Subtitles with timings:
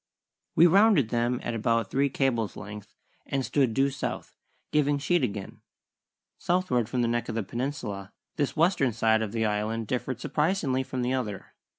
[0.55, 2.95] We rounded them at about three cables' length
[3.27, 4.33] and stood due south,
[4.71, 5.61] giving sheet again.
[6.39, 10.81] Southward from the neck of the peninsula this western side of the Island differed surprisingly
[10.81, 11.53] from the other.